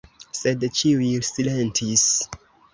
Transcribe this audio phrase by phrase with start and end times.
[0.37, 2.09] Sed ĉiuj silentis.